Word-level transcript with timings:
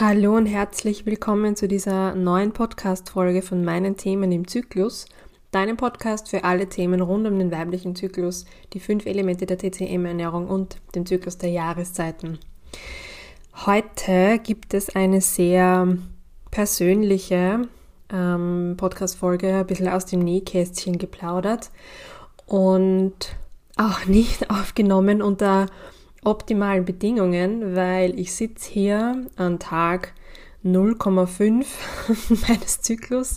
Hallo 0.00 0.36
und 0.36 0.46
herzlich 0.46 1.06
willkommen 1.06 1.56
zu 1.56 1.66
dieser 1.66 2.14
neuen 2.14 2.52
Podcast-Folge 2.52 3.42
von 3.42 3.64
meinen 3.64 3.96
Themen 3.96 4.30
im 4.30 4.46
Zyklus. 4.46 5.06
Deinem 5.50 5.76
Podcast 5.76 6.28
für 6.28 6.44
alle 6.44 6.68
Themen 6.68 7.00
rund 7.00 7.26
um 7.26 7.36
den 7.36 7.50
weiblichen 7.50 7.96
Zyklus, 7.96 8.44
die 8.72 8.78
fünf 8.78 9.06
Elemente 9.06 9.44
der 9.44 9.58
TCM-Ernährung 9.58 10.46
und 10.46 10.76
den 10.94 11.04
Zyklus 11.04 11.38
der 11.38 11.50
Jahreszeiten. 11.50 12.38
Heute 13.66 14.38
gibt 14.38 14.72
es 14.72 14.94
eine 14.94 15.20
sehr 15.20 15.98
persönliche 16.52 17.66
ähm, 18.12 18.74
Podcast-Folge, 18.76 19.52
ein 19.52 19.66
bisschen 19.66 19.88
aus 19.88 20.06
dem 20.06 20.20
Nähkästchen 20.20 20.98
geplaudert 20.98 21.72
und 22.46 23.34
auch 23.76 24.04
nicht 24.04 24.48
aufgenommen 24.52 25.22
unter 25.22 25.66
optimalen 26.24 26.84
Bedingungen, 26.84 27.76
weil 27.76 28.18
ich 28.18 28.34
sitze 28.34 28.70
hier 28.70 29.26
an 29.36 29.58
Tag 29.58 30.14
0,5 30.64 31.66
meines 32.48 32.80
Zyklus. 32.80 33.36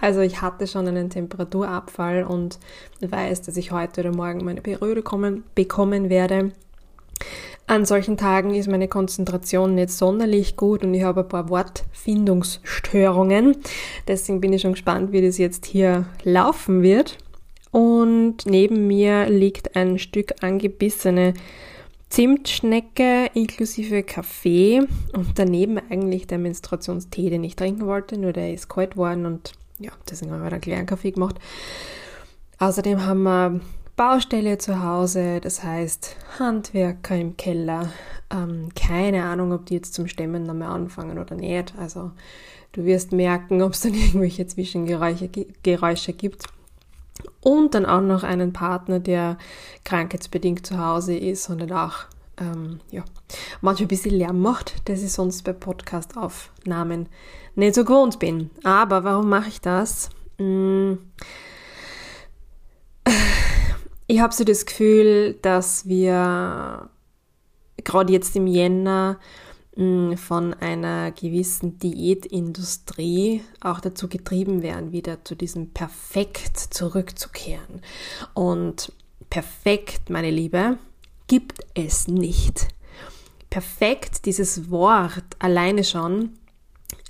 Also 0.00 0.20
ich 0.20 0.40
hatte 0.40 0.66
schon 0.66 0.88
einen 0.88 1.10
Temperaturabfall 1.10 2.24
und 2.24 2.58
weiß, 3.00 3.42
dass 3.42 3.56
ich 3.56 3.70
heute 3.70 4.00
oder 4.00 4.14
morgen 4.14 4.44
meine 4.44 4.62
Periode 4.62 5.02
kommen, 5.02 5.44
bekommen 5.54 6.08
werde. 6.08 6.52
An 7.66 7.86
solchen 7.86 8.18
Tagen 8.18 8.54
ist 8.54 8.68
meine 8.68 8.88
Konzentration 8.88 9.74
nicht 9.74 9.90
sonderlich 9.90 10.56
gut 10.56 10.84
und 10.84 10.92
ich 10.92 11.02
habe 11.02 11.22
ein 11.22 11.28
paar 11.28 11.48
Wortfindungsstörungen. 11.48 13.56
Deswegen 14.06 14.42
bin 14.42 14.52
ich 14.52 14.60
schon 14.62 14.72
gespannt, 14.72 15.12
wie 15.12 15.22
das 15.22 15.38
jetzt 15.38 15.64
hier 15.64 16.04
laufen 16.24 16.82
wird. 16.82 17.16
Und 17.70 18.44
neben 18.44 18.86
mir 18.86 19.30
liegt 19.30 19.76
ein 19.76 19.98
Stück 19.98 20.34
angebissene 20.42 21.32
Zimtschnecke 22.14 23.28
inklusive 23.34 24.04
Kaffee 24.04 24.86
und 25.14 25.36
daneben 25.36 25.78
eigentlich 25.90 26.28
der 26.28 26.38
Menstruationstee, 26.38 27.28
den 27.28 27.42
ich 27.42 27.56
trinken 27.56 27.88
wollte, 27.88 28.16
nur 28.16 28.32
der 28.32 28.54
ist 28.54 28.68
kalt 28.68 28.96
worden 28.96 29.26
und 29.26 29.50
ja, 29.80 29.90
deswegen 30.08 30.30
haben 30.30 30.44
wir 30.44 30.52
einen 30.52 30.60
kleinen 30.60 30.86
Kaffee 30.86 31.10
gemacht. 31.10 31.40
Außerdem 32.60 33.04
haben 33.04 33.24
wir 33.24 33.60
Baustelle 33.96 34.58
zu 34.58 34.80
Hause, 34.80 35.40
das 35.40 35.64
heißt 35.64 36.14
Handwerker 36.38 37.16
im 37.16 37.36
Keller. 37.36 37.92
Ähm, 38.30 38.68
keine 38.76 39.24
Ahnung, 39.24 39.50
ob 39.50 39.66
die 39.66 39.74
jetzt 39.74 39.94
zum 39.94 40.06
Stemmen 40.06 40.44
nochmal 40.44 40.70
anfangen 40.70 41.18
oder 41.18 41.34
nicht. 41.34 41.74
Also 41.76 42.12
du 42.70 42.84
wirst 42.84 43.10
merken, 43.10 43.60
ob 43.60 43.72
es 43.72 43.80
dann 43.80 43.94
irgendwelche 43.94 44.46
Zwischengeräusche 44.46 45.28
Geräusche 45.64 46.12
gibt. 46.12 46.44
Und 47.40 47.74
dann 47.74 47.86
auch 47.86 48.00
noch 48.00 48.22
einen 48.22 48.52
Partner, 48.52 49.00
der 49.00 49.38
krankheitsbedingt 49.84 50.66
zu 50.66 50.78
Hause 50.78 51.16
ist 51.16 51.48
und 51.48 51.60
dann 51.60 51.72
auch 51.72 52.06
ähm, 52.40 52.80
ja, 52.90 53.04
manchmal 53.60 53.86
ein 53.86 53.88
bisschen 53.88 54.14
Lärm 54.14 54.40
macht, 54.40 54.88
das 54.88 55.02
ich 55.02 55.12
sonst 55.12 55.42
bei 55.42 55.52
Podcast-Aufnahmen 55.52 57.08
nicht 57.54 57.74
so 57.74 57.84
gewohnt 57.84 58.18
bin. 58.18 58.50
Aber 58.64 59.04
warum 59.04 59.28
mache 59.28 59.48
ich 59.48 59.60
das? 59.60 60.10
Hm. 60.38 60.98
Ich 64.06 64.20
habe 64.20 64.34
so 64.34 64.44
das 64.44 64.66
Gefühl, 64.66 65.38
dass 65.40 65.88
wir 65.88 66.90
gerade 67.82 68.12
jetzt 68.12 68.36
im 68.36 68.46
Jänner 68.46 69.18
von 69.76 70.54
einer 70.54 71.10
gewissen 71.10 71.78
Diätindustrie 71.80 73.42
auch 73.60 73.80
dazu 73.80 74.08
getrieben 74.08 74.62
werden, 74.62 74.92
wieder 74.92 75.24
zu 75.24 75.34
diesem 75.34 75.70
Perfekt 75.70 76.58
zurückzukehren. 76.58 77.82
Und 78.34 78.92
perfekt, 79.30 80.10
meine 80.10 80.30
Liebe, 80.30 80.78
gibt 81.26 81.58
es 81.74 82.06
nicht. 82.06 82.68
Perfekt, 83.50 84.26
dieses 84.26 84.70
Wort 84.70 85.24
alleine 85.40 85.82
schon, 85.82 86.30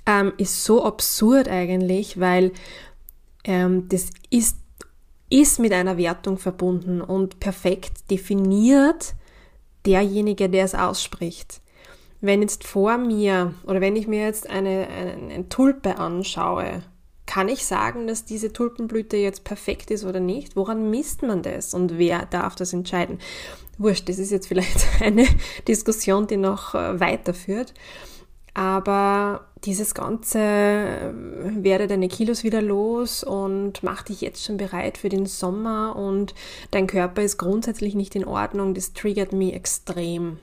ähm, 0.07 0.33
ist 0.37 0.63
so 0.63 0.83
absurd 0.83 1.47
eigentlich, 1.47 2.19
weil 2.19 2.51
ähm, 3.43 3.87
das 3.89 4.09
ist, 4.31 4.57
ist 5.29 5.59
mit 5.59 5.71
einer 5.71 5.97
Wertung 5.97 6.39
verbunden 6.39 7.01
und 7.01 7.39
perfekt 7.39 8.09
definiert 8.09 9.13
derjenige, 9.85 10.49
der 10.49 10.65
es 10.65 10.73
ausspricht 10.73 11.61
wenn 12.25 12.41
jetzt 12.41 12.63
vor 12.63 12.97
mir 12.97 13.53
oder 13.65 13.81
wenn 13.81 13.95
ich 13.95 14.07
mir 14.07 14.23
jetzt 14.23 14.49
eine, 14.49 14.87
eine, 14.87 15.33
eine 15.33 15.49
Tulpe 15.49 15.97
anschaue, 15.97 16.83
kann 17.25 17.49
ich 17.49 17.65
sagen, 17.65 18.07
dass 18.07 18.25
diese 18.25 18.53
Tulpenblüte 18.53 19.17
jetzt 19.17 19.43
perfekt 19.43 19.91
ist 19.91 20.05
oder 20.05 20.19
nicht? 20.19 20.55
Woran 20.55 20.89
misst 20.89 21.23
man 21.23 21.41
das 21.41 21.73
und 21.73 21.97
wer 21.97 22.25
darf 22.25 22.55
das 22.55 22.73
entscheiden? 22.73 23.19
Wurscht, 23.77 24.07
das 24.09 24.19
ist 24.19 24.31
jetzt 24.31 24.47
vielleicht 24.47 24.85
eine 25.01 25.27
Diskussion, 25.67 26.27
die 26.27 26.37
noch 26.37 26.75
äh, 26.75 26.99
weiterführt. 26.99 27.73
Aber 28.53 29.47
dieses 29.65 29.93
ganze 29.93 30.39
äh, 30.39 31.11
werde 31.13 31.87
deine 31.87 32.07
Kilos 32.07 32.43
wieder 32.43 32.61
los 32.61 33.23
und 33.23 33.83
mach 33.83 34.03
dich 34.03 34.21
jetzt 34.21 34.45
schon 34.45 34.55
bereit 34.55 34.97
für 34.97 35.09
den 35.09 35.25
Sommer 35.25 35.95
und 35.97 36.33
dein 36.71 36.87
Körper 36.87 37.21
ist 37.21 37.37
grundsätzlich 37.37 37.95
nicht 37.95 38.15
in 38.15 38.23
Ordnung, 38.23 38.73
das 38.73 38.93
triggert 38.93 39.33
mich 39.33 39.53
extrem. 39.53 40.37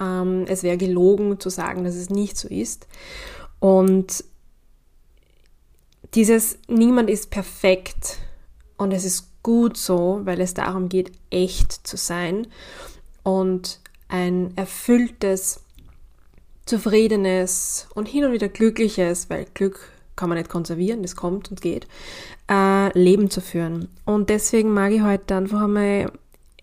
Ähm, 0.00 0.44
es 0.48 0.62
wäre 0.62 0.76
gelogen 0.76 1.40
zu 1.40 1.50
sagen, 1.50 1.84
dass 1.84 1.94
es 1.94 2.10
nicht 2.10 2.36
so 2.36 2.48
ist. 2.48 2.86
Und 3.60 4.24
dieses 6.14 6.58
Niemand 6.68 7.10
ist 7.10 7.30
perfekt 7.30 8.18
und 8.76 8.92
es 8.92 9.04
ist 9.04 9.28
gut 9.42 9.76
so, 9.76 10.20
weil 10.24 10.40
es 10.40 10.54
darum 10.54 10.88
geht, 10.88 11.12
echt 11.30 11.86
zu 11.86 11.96
sein 11.96 12.46
und 13.22 13.80
ein 14.08 14.56
erfülltes, 14.56 15.60
zufriedenes 16.64 17.88
und 17.94 18.08
hin 18.08 18.24
und 18.24 18.32
wieder 18.32 18.48
glückliches, 18.48 19.28
weil 19.30 19.46
Glück 19.54 19.90
kann 20.16 20.28
man 20.28 20.38
nicht 20.38 20.50
konservieren, 20.50 21.02
das 21.02 21.14
kommt 21.14 21.50
und 21.50 21.62
geht, 21.62 21.86
äh, 22.50 22.98
Leben 22.98 23.30
zu 23.30 23.40
führen. 23.40 23.88
Und 24.04 24.30
deswegen 24.30 24.72
mag 24.72 24.92
ich 24.92 25.02
heute 25.02 25.36
einfach 25.36 25.62
einmal 25.62 26.10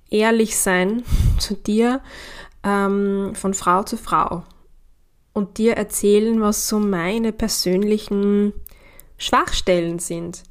ehrlich 0.10 0.58
sein 0.58 1.04
zu 1.40 1.56
dir, 1.56 2.02
ähm, 2.66 3.34
von 3.36 3.54
Frau 3.54 3.84
zu 3.84 3.98
Frau 3.98 4.44
und 5.34 5.58
dir 5.58 5.74
erzählen, 5.74 6.42
was 6.42 6.68
so 6.68 6.80
meine 6.80 7.32
persönlichen 7.32 8.54
Schwachstellen 9.18 10.00
sind. 10.00 10.44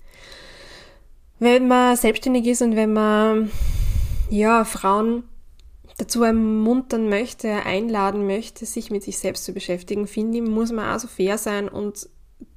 Wenn 1.39 1.69
man 1.69 1.97
selbstständig 1.97 2.47
ist 2.47 2.63
und 2.63 2.77
wenn 2.77 2.93
man 2.93 3.51
ja 4.31 4.65
Frauen 4.65 5.25
dazu 5.99 6.23
ermuntern 6.23 7.09
möchte, 7.09 7.51
einladen 7.65 8.27
möchte, 8.27 8.67
sich 8.67 8.91
mit 8.91 9.03
sich 9.03 9.19
selbst 9.19 9.45
zu 9.45 9.53
beschäftigen, 9.53 10.07
finde 10.07 10.39
ich, 10.39 10.45
muss 10.45 10.73
man 10.73 10.95
auch 10.95 11.01
so 11.01 11.09
fair 11.09 11.39
sein 11.39 11.69
und 11.69 12.09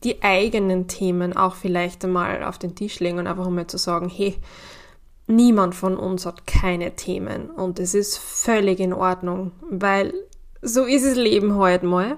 die 0.04 0.22
eigenen 0.22 0.88
Themen 0.88 1.36
auch 1.36 1.56
vielleicht 1.56 2.04
einmal 2.04 2.44
auf 2.44 2.58
den 2.58 2.76
Tisch 2.76 3.00
legen 3.00 3.20
und 3.20 3.28
einfach 3.28 3.50
mal 3.50 3.68
zu 3.68 3.78
sagen, 3.78 4.10
hey, 4.10 4.36
Niemand 5.28 5.76
von 5.76 5.98
uns 5.98 6.26
hat 6.26 6.48
keine 6.48 6.96
Themen 6.96 7.50
und 7.50 7.80
es 7.80 7.94
ist 7.94 8.18
völlig 8.18 8.80
in 8.80 8.94
Ordnung, 8.94 9.52
weil 9.70 10.14
so 10.62 10.86
ist 10.86 11.06
das 11.06 11.16
Leben 11.16 11.56
heute 11.56 11.86
mal. 11.86 12.18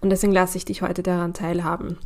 Und 0.00 0.10
deswegen 0.10 0.32
lasse 0.32 0.58
ich 0.58 0.66
dich 0.66 0.82
heute 0.82 1.02
daran 1.02 1.32
teilhaben. 1.32 1.98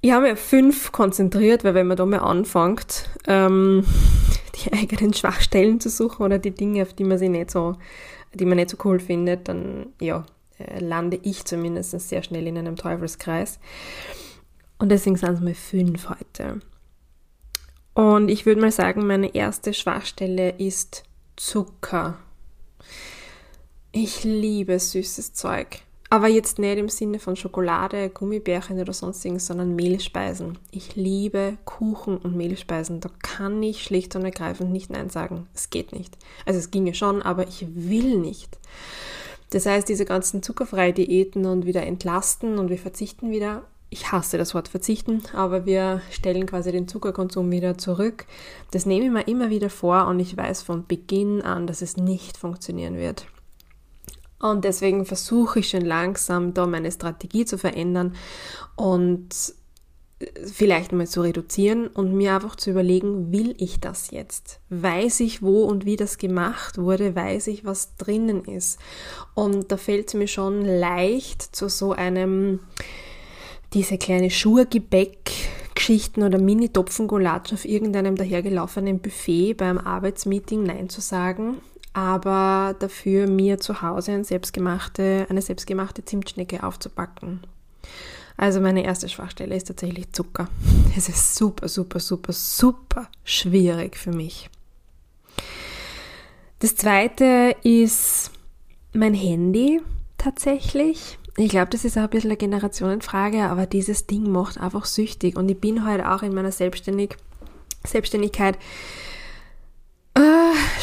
Ich 0.00 0.12
habe 0.12 0.26
mir 0.26 0.36
fünf 0.36 0.92
konzentriert, 0.92 1.64
weil 1.64 1.74
wenn 1.74 1.86
man 1.86 1.96
da 1.96 2.06
mal 2.06 2.18
anfängt, 2.18 3.08
ähm, 3.26 3.84
die 4.64 4.72
eigenen 4.72 5.14
Schwachstellen 5.14 5.80
zu 5.80 5.88
suchen 5.90 6.24
oder 6.24 6.38
die 6.38 6.50
Dinge, 6.52 6.82
auf 6.82 6.92
die 6.92 7.04
man 7.04 7.18
sich 7.18 7.30
nicht 7.30 7.50
so, 7.50 7.76
die 8.34 8.44
man 8.44 8.56
nicht 8.56 8.70
so 8.70 8.76
cool 8.84 9.00
findet, 9.00 9.48
dann 9.48 9.86
ja, 10.00 10.24
äh, 10.58 10.80
lande 10.80 11.18
ich 11.22 11.44
zumindest 11.44 11.98
sehr 12.00 12.22
schnell 12.22 12.46
in 12.46 12.58
einem 12.58 12.76
Teufelskreis. 12.76 13.58
Und 14.78 14.90
deswegen 14.90 15.16
sind 15.16 15.34
es 15.34 15.40
mal 15.40 15.54
fünf 15.54 16.08
heute. 16.08 16.60
Und 17.98 18.28
ich 18.28 18.46
würde 18.46 18.60
mal 18.60 18.70
sagen, 18.70 19.08
meine 19.08 19.34
erste 19.34 19.74
Schwachstelle 19.74 20.50
ist 20.50 21.02
Zucker. 21.34 22.16
Ich 23.90 24.22
liebe 24.22 24.78
süßes 24.78 25.32
Zeug. 25.32 25.80
Aber 26.08 26.28
jetzt 26.28 26.60
nicht 26.60 26.78
im 26.78 26.88
Sinne 26.88 27.18
von 27.18 27.34
Schokolade, 27.34 28.08
Gummibärchen 28.10 28.78
oder 28.78 28.92
sonstiges, 28.92 29.48
sondern 29.48 29.74
Mehlspeisen. 29.74 30.58
Ich 30.70 30.94
liebe 30.94 31.58
Kuchen 31.64 32.18
und 32.18 32.36
Mehlspeisen. 32.36 33.00
Da 33.00 33.10
kann 33.20 33.60
ich 33.64 33.82
schlicht 33.82 34.14
und 34.14 34.24
ergreifend 34.24 34.70
nicht 34.70 34.90
Nein 34.90 35.10
sagen. 35.10 35.48
Es 35.52 35.70
geht 35.70 35.90
nicht. 35.90 36.16
Also 36.46 36.60
es 36.60 36.70
ginge 36.70 36.94
schon, 36.94 37.20
aber 37.20 37.48
ich 37.48 37.66
will 37.74 38.16
nicht. 38.16 38.58
Das 39.50 39.66
heißt, 39.66 39.88
diese 39.88 40.04
ganzen 40.04 40.44
zuckerfreie 40.44 40.92
Diäten 40.92 41.46
und 41.46 41.66
wieder 41.66 41.82
entlasten 41.82 42.60
und 42.60 42.70
wir 42.70 42.78
verzichten 42.78 43.32
wieder 43.32 43.64
ich 43.90 44.12
hasse 44.12 44.38
das 44.38 44.54
Wort 44.54 44.68
verzichten, 44.68 45.22
aber 45.32 45.64
wir 45.64 46.02
stellen 46.10 46.46
quasi 46.46 46.72
den 46.72 46.88
Zuckerkonsum 46.88 47.50
wieder 47.50 47.78
zurück. 47.78 48.26
Das 48.70 48.86
nehme 48.86 49.06
ich 49.06 49.10
mir 49.10 49.28
immer 49.28 49.50
wieder 49.50 49.70
vor 49.70 50.06
und 50.06 50.20
ich 50.20 50.36
weiß 50.36 50.62
von 50.62 50.86
Beginn 50.86 51.42
an, 51.42 51.66
dass 51.66 51.80
es 51.80 51.96
nicht 51.96 52.36
funktionieren 52.36 52.96
wird. 52.96 53.26
Und 54.40 54.64
deswegen 54.64 55.04
versuche 55.04 55.60
ich 55.60 55.70
schon 55.70 55.84
langsam 55.84 56.54
da 56.54 56.66
meine 56.66 56.92
Strategie 56.92 57.44
zu 57.44 57.58
verändern 57.58 58.14
und 58.76 59.34
vielleicht 60.52 60.92
mal 60.92 61.06
zu 61.06 61.22
reduzieren 61.22 61.86
und 61.86 62.12
mir 62.12 62.34
einfach 62.34 62.56
zu 62.56 62.70
überlegen, 62.70 63.30
will 63.32 63.54
ich 63.58 63.80
das 63.80 64.10
jetzt? 64.10 64.60
Weiß 64.68 65.20
ich, 65.20 65.42
wo 65.42 65.64
und 65.64 65.84
wie 65.84 65.96
das 65.96 66.18
gemacht 66.18 66.78
wurde? 66.78 67.14
Weiß 67.14 67.46
ich, 67.46 67.64
was 67.64 67.96
drinnen 67.96 68.44
ist? 68.44 68.80
Und 69.34 69.70
da 69.70 69.76
fällt 69.76 70.08
es 70.08 70.14
mir 70.14 70.26
schon 70.26 70.64
leicht 70.64 71.42
zu 71.54 71.68
so 71.68 71.92
einem, 71.92 72.60
diese 73.74 73.98
kleine 73.98 74.30
Schurgebäck-Geschichten 74.30 76.22
oder 76.22 76.38
Mini-Topfengolatsch 76.38 77.52
auf 77.52 77.64
irgendeinem 77.64 78.16
dahergelaufenen 78.16 79.00
Buffet 79.00 79.54
beim 79.54 79.78
Arbeitsmeeting 79.78 80.62
Nein 80.62 80.88
zu 80.88 81.00
sagen, 81.00 81.58
aber 81.92 82.74
dafür 82.78 83.26
mir 83.26 83.58
zu 83.58 83.82
Hause 83.82 84.12
eine 84.12 84.24
selbstgemachte, 84.24 85.26
eine 85.28 85.42
selbstgemachte 85.42 86.04
Zimtschnecke 86.04 86.62
aufzupacken. 86.62 87.40
Also 88.36 88.60
meine 88.60 88.84
erste 88.84 89.08
Schwachstelle 89.08 89.56
ist 89.56 89.66
tatsächlich 89.66 90.12
Zucker. 90.12 90.48
Es 90.96 91.08
ist 91.08 91.34
super, 91.34 91.68
super, 91.68 92.00
super, 92.00 92.32
super 92.32 93.08
schwierig 93.24 93.96
für 93.96 94.12
mich. 94.12 94.48
Das 96.60 96.74
zweite 96.74 97.54
ist 97.62 98.30
mein 98.92 99.14
Handy 99.14 99.80
tatsächlich. 100.16 101.18
Ich 101.40 101.50
glaube, 101.50 101.68
das 101.70 101.84
ist 101.84 101.96
auch 101.96 102.02
ein 102.02 102.10
bisschen 102.10 102.30
eine 102.30 102.36
Generationenfrage, 102.36 103.44
aber 103.44 103.66
dieses 103.66 104.08
Ding 104.08 104.28
macht 104.28 104.58
einfach 104.58 104.84
süchtig. 104.84 105.36
Und 105.36 105.48
ich 105.48 105.60
bin 105.60 105.86
heute 105.86 106.04
halt 106.04 106.20
auch 106.20 106.24
in 106.24 106.34
meiner 106.34 106.50
Selbstständig 106.50 107.16
Selbstständigkeit 107.86 108.58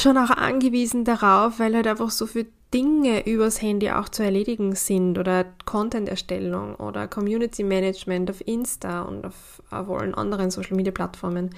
schon 0.06 0.18
auch 0.20 0.30
angewiesen 0.30 1.04
darauf, 1.04 1.58
weil 1.58 1.76
halt 1.76 1.88
einfach 1.88 2.12
so 2.12 2.28
viel 2.28 2.46
Dinge 2.72 3.26
übers 3.26 3.60
Handy 3.60 3.90
auch 3.90 4.08
zu 4.08 4.22
erledigen 4.22 4.76
sind 4.76 5.18
oder 5.18 5.46
Content-Erstellung 5.66 6.76
oder 6.76 7.08
Community-Management 7.08 8.30
auf 8.30 8.48
Insta 8.48 9.02
und 9.02 9.26
auf, 9.26 9.64
auf 9.72 9.90
allen 9.90 10.14
anderen 10.14 10.52
Social-Media-Plattformen. 10.52 11.50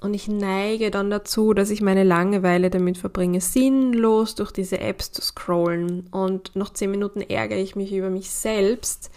Und 0.00 0.14
ich 0.14 0.28
neige 0.28 0.90
dann 0.90 1.10
dazu, 1.10 1.52
dass 1.52 1.68
ich 1.68 1.82
meine 1.82 2.04
Langeweile 2.04 2.70
damit 2.70 2.96
verbringe, 2.96 3.42
sinnlos 3.42 4.34
durch 4.34 4.50
diese 4.50 4.80
Apps 4.80 5.12
zu 5.12 5.20
scrollen. 5.20 6.06
Und 6.10 6.56
nach 6.56 6.72
zehn 6.72 6.90
Minuten 6.90 7.20
ärgere 7.20 7.58
ich 7.58 7.76
mich 7.76 7.92
über 7.92 8.08
mich 8.08 8.30
selbst, 8.30 9.10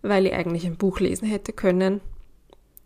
weil 0.00 0.26
ich 0.26 0.32
eigentlich 0.32 0.66
ein 0.66 0.76
Buch 0.76 0.98
lesen 0.98 1.28
hätte 1.28 1.52
können, 1.52 2.00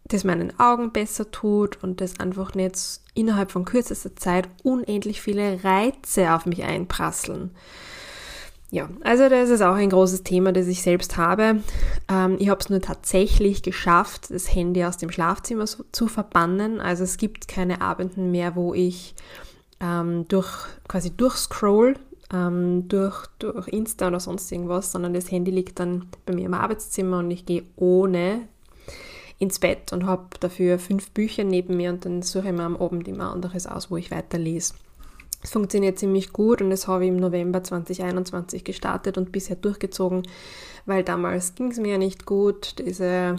das 0.08 0.24
meinen 0.24 0.58
Augen 0.58 0.92
besser 0.92 1.30
tut 1.30 1.82
und 1.82 2.00
das 2.00 2.20
einfach 2.20 2.54
nicht 2.54 2.76
innerhalb 3.14 3.50
von 3.50 3.64
kürzester 3.64 4.14
Zeit 4.16 4.48
unendlich 4.62 5.20
viele 5.20 5.64
Reize 5.64 6.32
auf 6.32 6.46
mich 6.46 6.64
einprasseln. 6.64 7.50
Ja, 8.70 8.88
also 9.02 9.28
das 9.28 9.48
ist 9.48 9.62
auch 9.62 9.76
ein 9.76 9.90
großes 9.90 10.24
Thema, 10.24 10.52
das 10.52 10.66
ich 10.66 10.82
selbst 10.82 11.16
habe. 11.16 11.62
Ähm, 12.08 12.36
ich 12.38 12.48
habe 12.48 12.60
es 12.60 12.68
nur 12.68 12.80
tatsächlich 12.80 13.62
geschafft, 13.62 14.30
das 14.30 14.52
Handy 14.52 14.84
aus 14.84 14.96
dem 14.96 15.10
Schlafzimmer 15.10 15.66
so, 15.66 15.84
zu 15.92 16.08
verbannen. 16.08 16.80
Also 16.80 17.04
es 17.04 17.16
gibt 17.16 17.46
keine 17.46 17.80
Abenden 17.80 18.32
mehr, 18.32 18.56
wo 18.56 18.74
ich 18.74 19.14
ähm, 19.80 20.26
durch 20.28 20.50
quasi 20.88 21.10
durchscroll 21.10 21.94
ähm, 22.32 22.88
durch, 22.88 23.26
durch 23.38 23.68
Insta 23.68 24.08
oder 24.08 24.20
sonst 24.20 24.50
irgendwas, 24.50 24.92
sondern 24.92 25.14
das 25.14 25.30
Handy 25.30 25.50
liegt 25.50 25.78
dann 25.78 26.06
bei 26.24 26.34
mir 26.34 26.46
im 26.46 26.54
Arbeitszimmer 26.54 27.18
und 27.20 27.30
ich 27.30 27.46
gehe 27.46 27.64
ohne 27.76 28.48
ins 29.38 29.58
Bett 29.58 29.92
und 29.92 30.06
habe 30.06 30.26
dafür 30.40 30.78
fünf 30.78 31.10
Bücher 31.10 31.44
neben 31.44 31.76
mir 31.76 31.90
und 31.90 32.04
dann 32.04 32.22
suche 32.22 32.48
ich 32.48 32.54
mir 32.54 32.62
am 32.62 32.76
Abend 32.76 33.06
immer 33.06 33.32
anderes 33.32 33.66
aus, 33.66 33.90
wo 33.90 33.96
ich 33.96 34.10
weiterlese. 34.10 34.74
Es 35.42 35.50
funktioniert 35.50 35.98
ziemlich 35.98 36.32
gut 36.32 36.62
und 36.62 36.70
das 36.70 36.88
habe 36.88 37.04
ich 37.04 37.10
im 37.10 37.18
November 37.18 37.62
2021 37.62 38.64
gestartet 38.64 39.18
und 39.18 39.32
bisher 39.32 39.56
durchgezogen, 39.56 40.22
weil 40.86 41.04
damals 41.04 41.54
ging 41.54 41.70
es 41.70 41.78
mir 41.78 41.92
ja 41.92 41.98
nicht 41.98 42.24
gut, 42.24 42.78
diese 42.78 43.36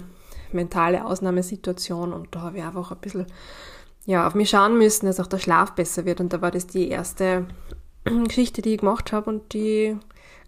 mentale 0.51 1.05
Ausnahmesituation 1.05 2.13
und 2.13 2.33
da 2.33 2.41
habe 2.41 2.59
ich 2.59 2.63
einfach 2.63 2.91
ein 2.91 2.99
bisschen 2.99 3.25
ja, 4.05 4.25
auf 4.25 4.35
mich 4.35 4.49
schauen 4.49 4.77
müssen, 4.77 5.07
dass 5.07 5.19
auch 5.19 5.27
der 5.27 5.39
Schlaf 5.39 5.73
besser 5.73 6.05
wird 6.05 6.21
und 6.21 6.31
da 6.31 6.41
war 6.41 6.51
das 6.51 6.67
die 6.67 6.87
erste 6.87 7.45
Geschichte, 8.05 8.61
die 8.61 8.75
ich 8.75 8.79
gemacht 8.79 9.11
habe 9.11 9.29
und 9.29 9.53
die 9.53 9.97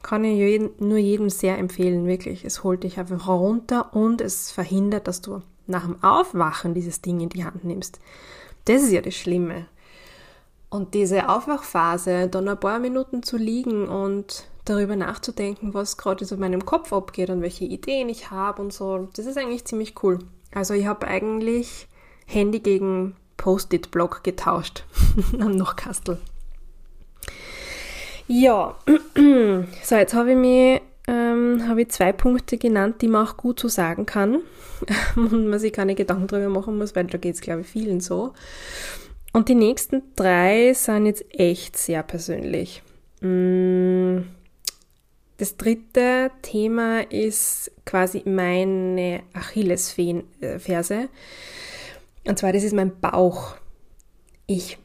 kann 0.02 0.24
ich 0.24 0.38
jeden, 0.38 0.72
nur 0.80 0.98
jedem 0.98 1.30
sehr 1.30 1.58
empfehlen, 1.58 2.06
wirklich. 2.06 2.46
Es 2.46 2.64
holt 2.64 2.84
dich 2.84 3.00
einfach 3.00 3.28
runter 3.28 3.94
und 3.94 4.22
es 4.22 4.52
verhindert, 4.52 5.08
dass 5.08 5.22
du 5.22 5.42
nach 5.68 5.86
dem 5.86 6.02
Aufwachen 6.04 6.74
dieses 6.74 7.02
Ding 7.02 7.20
in 7.20 7.30
die 7.30 7.44
Hand 7.44 7.64
nimmst. 7.64 8.00
Das 8.66 8.84
ist 8.84 8.92
ja 8.92 9.02
das 9.02 9.16
Schlimme. 9.16 9.66
Und 10.70 10.94
diese 10.94 11.30
Aufwachphase, 11.30 12.28
dann 12.28 12.48
ein 12.48 12.60
paar 12.60 12.80
Minuten 12.80 13.24
zu 13.24 13.38
liegen 13.38 13.88
und 13.88 14.48
darüber 14.66 14.96
nachzudenken, 14.96 15.74
was 15.74 15.98
gerade 15.98 16.26
so 16.26 16.36
in 16.36 16.42
meinem 16.42 16.66
Kopf 16.66 16.94
abgeht 16.94 17.30
und 17.30 17.42
welche 17.42 17.66
Ideen 17.66 18.08
ich 18.08 18.30
habe 18.30 18.62
und 18.62 18.72
so, 18.72 19.10
das 19.16 19.26
ist 19.26 19.38
eigentlich 19.38 19.66
ziemlich 19.66 19.96
cool. 20.04 20.20
Also 20.54 20.74
ich 20.76 20.86
habe 20.86 21.08
eigentlich 21.08 21.88
Handy 22.26 22.60
gegen 22.60 23.16
Post-it-Block 23.38 24.24
getauscht 24.24 24.84
am 25.40 25.56
Nochkastel. 25.56 26.20
Ja, 28.32 28.78
so 29.84 29.96
jetzt 29.96 30.14
habe 30.14 30.32
ich 30.32 30.38
mir 30.38 30.82
ähm, 31.08 31.68
habe 31.68 31.82
ich 31.82 31.90
zwei 31.90 32.12
Punkte 32.12 32.60
genannt, 32.60 33.02
die 33.02 33.08
man 33.08 33.26
auch 33.26 33.38
gut 33.38 33.60
so 33.60 33.68
sagen 33.68 34.06
kann 34.06 34.42
und 35.16 35.48
man 35.48 35.58
sich 35.58 35.74
keine 35.74 35.96
Gedanken 35.96 36.28
darüber 36.28 36.50
machen 36.50 36.78
muss, 36.78 36.96
weil 36.96 37.06
da 37.06 37.18
geht 37.18 37.34
es, 37.34 37.42
glaube 37.42 37.62
ich, 37.62 37.68
vielen 37.68 38.02
so. 38.02 38.34
Und 39.34 39.50
die 39.50 39.56
nächsten 39.56 40.04
drei 40.16 40.74
sind 40.76 41.08
jetzt 41.08 41.26
echt 41.34 41.76
sehr 41.76 42.04
persönlich. 42.04 42.84
Mm, 43.22 44.20
das 45.38 45.58
dritte 45.58 46.30
Thema 46.44 47.12
ist 47.12 47.72
quasi 47.84 48.22
meine 48.26 49.24
Achillesferse. 49.34 51.10
Und 52.28 52.38
zwar, 52.38 52.54
das 52.54 52.64
ist 52.64 52.76
mein 52.76 53.00
Bauch. 53.00 53.56
Ich 54.46 54.78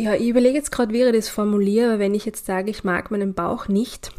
ja, 0.00 0.14
ich 0.14 0.28
überlege 0.28 0.56
jetzt 0.56 0.72
gerade, 0.72 0.92
wie 0.92 1.02
ich 1.02 1.12
das 1.12 1.28
formuliere, 1.28 1.98
wenn 1.98 2.14
ich 2.14 2.24
jetzt 2.24 2.46
sage, 2.46 2.70
ich 2.70 2.84
mag 2.84 3.10
meinen 3.10 3.34
Bauch 3.34 3.68
nicht, 3.68 4.10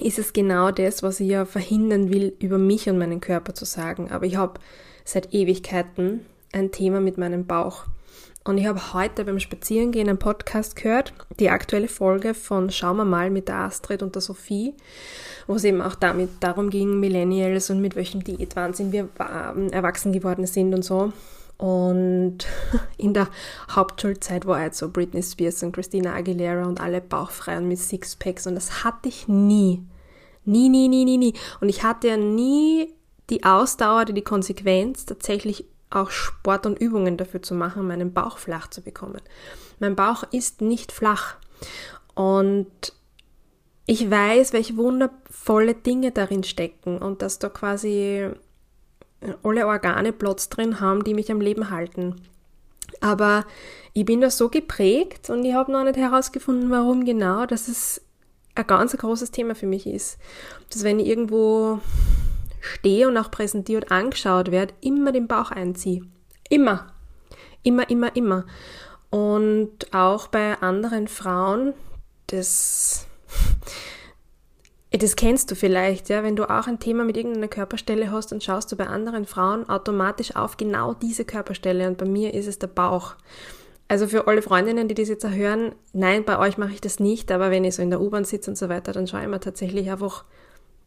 ist 0.00 0.18
es 0.18 0.34
genau 0.34 0.70
das, 0.70 1.02
was 1.02 1.20
ich 1.20 1.28
ja 1.28 1.46
verhindern 1.46 2.10
will, 2.10 2.36
über 2.38 2.58
mich 2.58 2.88
und 2.88 2.98
meinen 2.98 3.20
Körper 3.20 3.54
zu 3.54 3.64
sagen. 3.64 4.10
Aber 4.10 4.26
ich 4.26 4.36
habe 4.36 4.60
seit 5.04 5.32
Ewigkeiten 5.32 6.26
ein 6.52 6.70
Thema 6.70 7.00
mit 7.00 7.16
meinem 7.16 7.46
Bauch. 7.46 7.84
Und 8.44 8.58
ich 8.58 8.66
habe 8.66 8.92
heute 8.92 9.24
beim 9.24 9.40
Spazierengehen 9.40 10.08
einen 10.08 10.18
Podcast 10.18 10.76
gehört, 10.76 11.14
die 11.40 11.50
aktuelle 11.50 11.88
Folge 11.88 12.34
von 12.34 12.70
Schauen 12.70 12.98
wir 12.98 13.04
mal 13.04 13.30
mit 13.30 13.48
der 13.48 13.56
Astrid 13.56 14.02
und 14.02 14.14
der 14.14 14.22
Sophie, 14.22 14.74
wo 15.46 15.54
es 15.54 15.64
eben 15.64 15.80
auch 15.80 15.96
damit 15.96 16.28
darum 16.40 16.70
ging, 16.70 17.00
Millennials 17.00 17.70
und 17.70 17.80
mit 17.80 17.96
welchem 17.96 18.22
Diätwahnsinn 18.22 18.92
wir 18.92 19.08
ähm, 19.18 19.70
erwachsen 19.70 20.12
geworden 20.12 20.46
sind 20.46 20.74
und 20.74 20.84
so. 20.84 21.12
Und 21.58 22.38
in 22.98 23.14
der 23.14 23.28
Hauptschulzeit 23.70 24.46
war 24.46 24.58
halt 24.58 24.74
so 24.74 24.90
Britney 24.90 25.22
Spears 25.22 25.62
und 25.62 25.72
Christina 25.72 26.14
Aguilera 26.14 26.66
und 26.66 26.80
alle 26.80 27.00
bauchfrei 27.00 27.56
und 27.56 27.68
mit 27.68 27.78
Sixpacks 27.78 28.46
und 28.46 28.54
das 28.54 28.84
hatte 28.84 29.08
ich 29.08 29.28
nie. 29.28 29.82
Nie, 30.44 30.68
nie, 30.68 30.88
nie, 30.88 31.04
nie, 31.04 31.18
nie. 31.18 31.34
Und 31.60 31.68
ich 31.68 31.82
hatte 31.82 32.08
ja 32.08 32.16
nie 32.16 32.94
die 33.30 33.42
Ausdauer 33.42 34.02
oder 34.02 34.12
die 34.12 34.22
Konsequenz, 34.22 35.04
tatsächlich 35.04 35.64
auch 35.90 36.10
Sport 36.10 36.66
und 36.66 36.78
Übungen 36.78 37.16
dafür 37.16 37.42
zu 37.42 37.54
machen, 37.54 37.86
meinen 37.86 38.12
Bauch 38.12 38.38
flach 38.38 38.68
zu 38.68 38.82
bekommen. 38.82 39.20
Mein 39.78 39.96
Bauch 39.96 40.24
ist 40.30 40.60
nicht 40.60 40.92
flach. 40.92 41.36
Und 42.14 42.92
ich 43.86 44.10
weiß, 44.10 44.52
welche 44.52 44.76
wundervolle 44.76 45.74
Dinge 45.74 46.10
darin 46.10 46.44
stecken 46.44 46.98
und 46.98 47.22
dass 47.22 47.38
da 47.38 47.48
quasi 47.48 48.30
alle 49.42 49.66
Organe 49.66 50.12
Platz 50.12 50.48
drin 50.48 50.80
haben, 50.80 51.04
die 51.04 51.14
mich 51.14 51.30
am 51.30 51.40
Leben 51.40 51.70
halten. 51.70 52.16
Aber 53.00 53.44
ich 53.92 54.04
bin 54.04 54.20
da 54.20 54.30
so 54.30 54.48
geprägt 54.48 55.30
und 55.30 55.44
ich 55.44 55.54
habe 55.54 55.72
noch 55.72 55.84
nicht 55.84 55.96
herausgefunden, 55.96 56.70
warum 56.70 57.04
genau, 57.04 57.46
dass 57.46 57.68
es 57.68 58.00
ein 58.54 58.66
ganz 58.66 58.96
großes 58.96 59.30
Thema 59.30 59.54
für 59.54 59.66
mich 59.66 59.86
ist. 59.86 60.18
Dass 60.70 60.84
wenn 60.84 60.98
ich 60.98 61.06
irgendwo 61.06 61.80
stehe 62.60 63.08
und 63.08 63.16
auch 63.16 63.30
präsentiert 63.30 63.90
angeschaut 63.90 64.50
werde, 64.50 64.74
immer 64.80 65.12
den 65.12 65.28
Bauch 65.28 65.50
einziehe. 65.50 66.02
Immer. 66.48 66.92
Immer, 67.62 67.88
immer, 67.90 68.14
immer. 68.16 68.44
Und 69.10 69.92
auch 69.92 70.28
bei 70.28 70.60
anderen 70.60 71.08
Frauen, 71.08 71.74
das 72.26 73.06
das 74.98 75.16
kennst 75.16 75.50
du 75.50 75.54
vielleicht, 75.54 76.08
ja, 76.08 76.22
wenn 76.22 76.36
du 76.36 76.44
auch 76.44 76.66
ein 76.66 76.78
Thema 76.78 77.04
mit 77.04 77.16
irgendeiner 77.16 77.48
Körperstelle 77.48 78.10
hast, 78.10 78.32
dann 78.32 78.40
schaust 78.40 78.70
du 78.70 78.76
bei 78.76 78.86
anderen 78.86 79.26
Frauen 79.26 79.68
automatisch 79.68 80.36
auf 80.36 80.56
genau 80.56 80.94
diese 80.94 81.24
Körperstelle 81.24 81.88
und 81.88 81.98
bei 81.98 82.06
mir 82.06 82.34
ist 82.34 82.46
es 82.46 82.58
der 82.58 82.68
Bauch. 82.68 83.14
Also 83.88 84.08
für 84.08 84.26
alle 84.26 84.42
Freundinnen, 84.42 84.88
die 84.88 84.94
das 84.94 85.08
jetzt 85.08 85.28
hören, 85.28 85.74
nein, 85.92 86.24
bei 86.24 86.38
euch 86.38 86.58
mache 86.58 86.72
ich 86.72 86.80
das 86.80 86.98
nicht, 86.98 87.30
aber 87.30 87.50
wenn 87.50 87.64
ich 87.64 87.76
so 87.76 87.82
in 87.82 87.90
der 87.90 88.00
U-Bahn 88.00 88.24
sitze 88.24 88.50
und 88.50 88.56
so 88.56 88.68
weiter, 88.68 88.92
dann 88.92 89.06
schaue 89.06 89.22
ich 89.22 89.28
mir 89.28 89.40
tatsächlich 89.40 89.90
einfach 89.90 90.24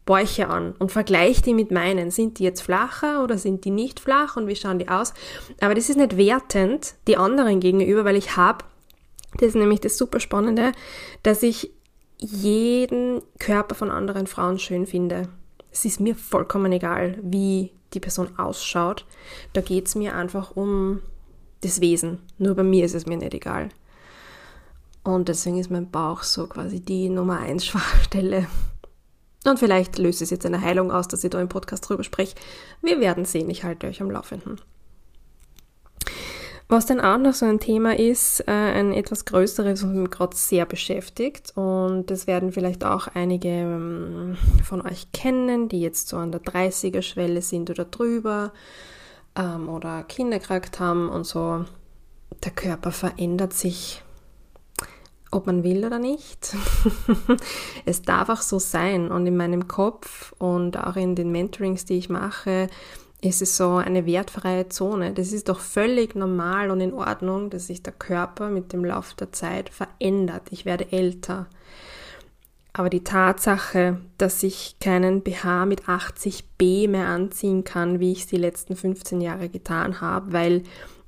Bäuche 0.04 0.48
an 0.48 0.74
und 0.78 0.92
vergleiche 0.92 1.42
die 1.42 1.54
mit 1.54 1.70
meinen. 1.70 2.10
Sind 2.10 2.38
die 2.38 2.44
jetzt 2.44 2.62
flacher 2.62 3.22
oder 3.22 3.38
sind 3.38 3.64
die 3.64 3.70
nicht 3.70 4.00
flach 4.00 4.36
und 4.36 4.48
wie 4.48 4.56
schauen 4.56 4.78
die 4.78 4.88
aus? 4.88 5.14
Aber 5.60 5.74
das 5.74 5.88
ist 5.88 5.96
nicht 5.96 6.16
wertend 6.16 6.94
die 7.06 7.16
anderen 7.16 7.60
gegenüber, 7.60 8.04
weil 8.04 8.16
ich 8.16 8.36
habe, 8.36 8.64
das 9.34 9.48
ist 9.48 9.54
nämlich 9.54 9.80
das 9.80 9.96
super 9.96 10.20
Spannende, 10.20 10.72
dass 11.22 11.42
ich 11.42 11.72
jeden 12.20 13.22
Körper 13.38 13.74
von 13.74 13.90
anderen 13.90 14.26
Frauen 14.26 14.58
schön 14.58 14.86
finde. 14.86 15.28
Es 15.72 15.84
ist 15.84 16.00
mir 16.00 16.14
vollkommen 16.14 16.72
egal, 16.72 17.18
wie 17.22 17.72
die 17.94 18.00
Person 18.00 18.38
ausschaut. 18.38 19.06
Da 19.52 19.60
geht 19.60 19.86
es 19.86 19.94
mir 19.94 20.14
einfach 20.14 20.56
um 20.56 21.00
das 21.62 21.80
Wesen. 21.80 22.18
Nur 22.38 22.54
bei 22.54 22.62
mir 22.62 22.84
ist 22.84 22.94
es 22.94 23.06
mir 23.06 23.16
nicht 23.16 23.34
egal. 23.34 23.70
Und 25.02 25.28
deswegen 25.28 25.58
ist 25.58 25.70
mein 25.70 25.90
Bauch 25.90 26.22
so 26.22 26.46
quasi 26.46 26.80
die 26.80 27.08
Nummer 27.08 27.38
1 27.38 27.64
Schwachstelle. 27.66 28.46
Und 29.46 29.58
vielleicht 29.58 29.98
löst 29.98 30.20
es 30.20 30.30
jetzt 30.30 30.44
eine 30.44 30.60
Heilung 30.60 30.90
aus, 30.90 31.08
dass 31.08 31.24
ich 31.24 31.30
da 31.30 31.40
im 31.40 31.48
Podcast 31.48 31.88
drüber 31.88 32.04
spreche. 32.04 32.34
Wir 32.82 33.00
werden 33.00 33.24
sehen. 33.24 33.48
Ich 33.48 33.64
halte 33.64 33.86
euch 33.86 34.02
am 34.02 34.10
Laufenden. 34.10 34.60
Was 36.70 36.86
dann 36.86 37.00
auch 37.00 37.18
noch 37.18 37.34
so 37.34 37.46
ein 37.46 37.58
Thema 37.58 37.98
ist, 37.98 38.46
äh, 38.46 38.52
ein 38.52 38.92
etwas 38.92 39.24
größeres, 39.24 39.82
was 39.82 39.90
mich 39.90 40.08
gerade 40.08 40.36
sehr 40.36 40.66
beschäftigt. 40.66 41.52
Und 41.56 42.06
das 42.12 42.28
werden 42.28 42.52
vielleicht 42.52 42.84
auch 42.84 43.08
einige 43.08 43.48
ähm, 43.48 44.36
von 44.62 44.80
euch 44.80 45.10
kennen, 45.10 45.68
die 45.68 45.80
jetzt 45.80 46.06
so 46.06 46.16
an 46.16 46.30
der 46.30 46.40
30er-Schwelle 46.40 47.42
sind 47.42 47.70
oder 47.70 47.86
drüber 47.86 48.52
ähm, 49.34 49.68
oder 49.68 50.04
Kinder 50.04 50.38
gekriegt 50.38 50.78
haben 50.78 51.08
und 51.08 51.24
so. 51.24 51.64
Der 52.44 52.52
Körper 52.52 52.92
verändert 52.92 53.52
sich, 53.52 54.04
ob 55.32 55.46
man 55.46 55.64
will 55.64 55.84
oder 55.84 55.98
nicht. 55.98 56.54
es 57.84 58.02
darf 58.02 58.28
auch 58.28 58.42
so 58.42 58.60
sein. 58.60 59.10
Und 59.10 59.26
in 59.26 59.36
meinem 59.36 59.66
Kopf 59.66 60.34
und 60.38 60.78
auch 60.78 60.94
in 60.94 61.16
den 61.16 61.32
Mentorings, 61.32 61.84
die 61.84 61.98
ich 61.98 62.08
mache, 62.08 62.68
ist 63.22 63.42
es 63.42 63.56
so 63.56 63.76
eine 63.76 64.06
wertfreie 64.06 64.68
Zone. 64.68 65.12
Das 65.12 65.32
ist 65.32 65.48
doch 65.48 65.60
völlig 65.60 66.14
normal 66.14 66.70
und 66.70 66.80
in 66.80 66.94
Ordnung, 66.94 67.50
dass 67.50 67.66
sich 67.66 67.82
der 67.82 67.92
Körper 67.92 68.48
mit 68.48 68.72
dem 68.72 68.84
Lauf 68.84 69.14
der 69.14 69.32
Zeit 69.32 69.70
verändert. 69.70 70.44
Ich 70.50 70.64
werde 70.64 70.90
älter. 70.92 71.46
Aber 72.72 72.88
die 72.88 73.04
Tatsache, 73.04 74.00
dass 74.16 74.42
ich 74.42 74.76
keinen 74.80 75.22
BH 75.22 75.66
mit 75.66 75.82
80b 75.82 76.88
mehr 76.88 77.08
anziehen 77.08 77.64
kann, 77.64 78.00
wie 78.00 78.12
ich 78.12 78.20
es 78.20 78.26
die 78.28 78.36
letzten 78.36 78.76
15 78.76 79.20
Jahre 79.20 79.48
getan 79.48 80.00
habe, 80.00 80.32
weil 80.32 80.62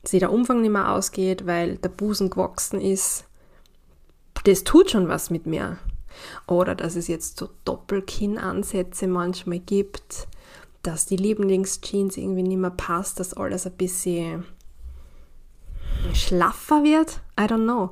sich 0.05 0.21
der 0.21 0.33
Umfang 0.33 0.61
nicht 0.61 0.73
mehr 0.73 0.91
ausgeht, 0.93 1.47
weil 1.47 1.77
der 1.77 1.89
Busen 1.89 2.31
gewachsen 2.31 2.81
ist, 2.81 3.25
das 4.45 4.65
tut 4.65 4.91
schon 4.91 5.09
was 5.09 5.31
mit 5.31 5.47
mir. 5.47 5.79
Oder 6.49 6.75
dass 6.75 6.97
es 6.97 7.07
jetzt 7.07 7.39
so 7.39 7.49
Doppelkinnansätze 7.65 9.07
manchmal 9.07 9.61
gibt 9.61 10.27
dass 10.83 11.07
die 11.07 11.17
Lieblingsjeans 11.17 12.17
irgendwie 12.17 12.43
nicht 12.43 12.59
mehr 12.59 12.71
passt, 12.71 13.21
dass 13.21 13.35
alles 13.35 13.67
ein 13.67 13.73
bisschen 13.73 14.45
schlaffer 16.13 16.83
wird. 16.83 17.21
I 17.39 17.45
don't 17.45 17.65
know. 17.65 17.91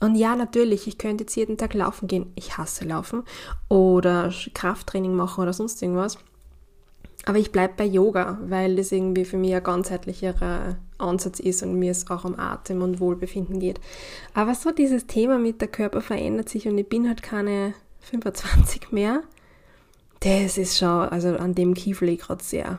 Und 0.00 0.16
ja, 0.16 0.34
natürlich, 0.34 0.88
ich 0.88 0.98
könnte 0.98 1.24
jetzt 1.24 1.36
jeden 1.36 1.58
Tag 1.58 1.74
laufen 1.74 2.08
gehen. 2.08 2.32
Ich 2.34 2.56
hasse 2.58 2.84
laufen. 2.84 3.22
Oder 3.68 4.32
Krafttraining 4.54 5.14
machen 5.14 5.42
oder 5.42 5.52
sonst 5.52 5.80
irgendwas. 5.80 6.18
Aber 7.24 7.38
ich 7.38 7.52
bleibe 7.52 7.74
bei 7.76 7.84
Yoga, 7.84 8.38
weil 8.42 8.74
das 8.74 8.90
irgendwie 8.90 9.24
für 9.24 9.36
mich 9.36 9.54
ein 9.54 9.62
ganzheitlicherer 9.62 10.76
Ansatz 10.98 11.38
ist 11.38 11.62
und 11.62 11.78
mir 11.78 11.92
es 11.92 12.10
auch 12.10 12.24
um 12.24 12.36
Atem 12.36 12.82
und 12.82 12.98
Wohlbefinden 12.98 13.60
geht. 13.60 13.80
Aber 14.34 14.56
so 14.56 14.72
dieses 14.72 15.06
Thema 15.06 15.38
mit 15.38 15.60
der 15.60 15.68
Körper 15.68 16.00
verändert 16.00 16.48
sich 16.48 16.66
und 16.66 16.76
ich 16.78 16.88
bin 16.88 17.06
halt 17.06 17.22
keine 17.22 17.74
25 18.00 18.90
mehr 18.90 19.22
das 20.22 20.58
ist 20.58 20.78
schon, 20.78 21.08
also 21.08 21.36
an 21.36 21.54
dem 21.54 21.74
kiefel 21.74 22.08
ich 22.08 22.20
gerade 22.20 22.42
sehr. 22.42 22.78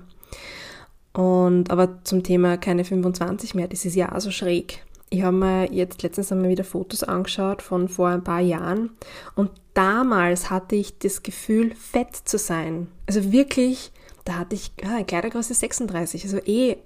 Und 1.13 1.69
aber 1.69 2.03
zum 2.03 2.23
Thema 2.23 2.57
keine 2.57 2.83
25 2.83 3.53
mehr, 3.53 3.67
das 3.67 3.85
ist 3.85 3.95
ja 3.95 4.15
auch 4.15 4.19
so 4.19 4.31
schräg. 4.31 4.83
Ich 5.09 5.21
habe 5.21 5.37
mir 5.37 5.71
jetzt 5.71 6.01
letztens 6.01 6.31
einmal 6.31 6.49
wieder 6.49 6.63
Fotos 6.63 7.03
angeschaut 7.03 7.61
von 7.61 7.87
vor 7.87 8.07
ein 8.07 8.23
paar 8.23 8.39
Jahren 8.39 8.89
und 9.35 9.51
damals 9.75 10.49
hatte 10.49 10.75
ich 10.75 10.97
das 10.97 11.21
Gefühl, 11.21 11.75
fett 11.75 12.15
zu 12.15 12.39
sein. 12.39 12.87
Also 13.05 13.31
wirklich, 13.31 13.91
da 14.25 14.39
hatte 14.39 14.55
ich 14.55 14.71
ah, 14.83 15.03
Kleidergröße 15.03 15.53
36, 15.53 16.23
also 16.23 16.37
eh, 16.37 16.77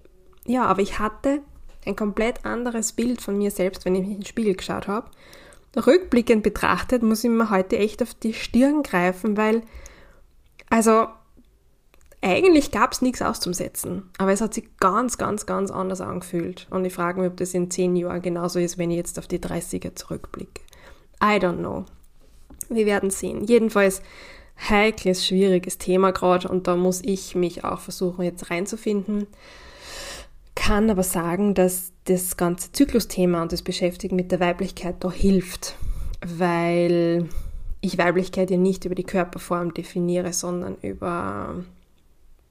ja, 0.45 0.65
aber 0.65 0.81
ich 0.81 0.99
hatte 0.99 1.39
ein 1.85 1.95
komplett 1.95 2.45
anderes 2.45 2.91
Bild 2.91 3.21
von 3.21 3.37
mir 3.37 3.51
selbst, 3.51 3.85
wenn 3.85 3.95
ich 3.95 4.01
mich 4.01 4.11
in 4.11 4.19
den 4.19 4.25
Spiegel 4.25 4.55
geschaut 4.55 4.89
habe. 4.89 5.09
Rückblickend 5.77 6.43
betrachtet 6.43 7.03
muss 7.03 7.23
ich 7.23 7.29
mir 7.29 7.49
heute 7.49 7.77
echt 7.77 8.01
auf 8.01 8.13
die 8.13 8.33
Stirn 8.33 8.83
greifen, 8.83 9.37
weil 9.37 9.61
also 10.69 11.07
eigentlich 12.21 12.71
gab 12.71 12.93
es 12.93 13.01
nichts 13.01 13.21
auszusetzen, 13.21 14.09
aber 14.17 14.31
es 14.31 14.41
hat 14.41 14.53
sich 14.53 14.65
ganz, 14.79 15.17
ganz, 15.17 15.45
ganz 15.45 15.71
anders 15.71 16.01
angefühlt. 16.01 16.67
Und 16.69 16.83
ich 16.83 16.93
frage 16.93 17.21
mich, 17.21 17.29
ob 17.29 17.37
das 17.37 17.53
in 17.53 17.69
zehn 17.69 17.95
Jahren 17.95 18.21
genauso 18.21 18.59
ist, 18.59 18.77
wenn 18.77 18.91
ich 18.91 18.97
jetzt 18.97 19.19
auf 19.19 19.27
die 19.27 19.39
30er 19.39 19.95
zurückblicke. 19.95 20.61
I 21.21 21.37
don't 21.37 21.59
know. 21.59 21.85
Wir 22.69 22.85
werden 22.85 23.11
sehen. 23.11 23.43
Jedenfalls 23.45 24.01
heikles, 24.69 25.25
schwieriges 25.25 25.77
Thema 25.77 26.11
gerade 26.11 26.47
und 26.47 26.67
da 26.67 26.75
muss 26.75 27.01
ich 27.03 27.35
mich 27.35 27.63
auch 27.63 27.79
versuchen, 27.79 28.23
jetzt 28.23 28.49
reinzufinden. 28.49 29.27
Kann 30.55 30.89
aber 30.89 31.03
sagen, 31.03 31.53
dass 31.53 31.91
das 32.05 32.35
ganze 32.35 32.71
Zyklusthema 32.71 33.43
und 33.43 33.51
das 33.51 33.61
Beschäftigen 33.61 34.15
mit 34.15 34.31
der 34.31 34.39
Weiblichkeit 34.39 34.95
da 35.03 35.11
hilft, 35.11 35.75
weil 36.25 37.29
ich 37.87 37.97
Weiblichkeit 37.97 38.51
ja 38.51 38.57
nicht 38.57 38.85
über 38.85 38.95
die 38.95 39.03
Körperform 39.03 39.73
definiere, 39.73 40.33
sondern 40.33 40.77
über 40.81 41.63